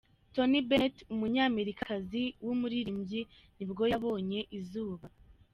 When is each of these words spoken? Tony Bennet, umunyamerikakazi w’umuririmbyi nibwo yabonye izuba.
Tony 0.33 0.59
Bennet, 0.69 0.97
umunyamerikakazi 1.13 2.23
w’umuririmbyi 2.45 3.21
nibwo 3.57 3.83
yabonye 3.91 4.39
izuba. 4.59 5.07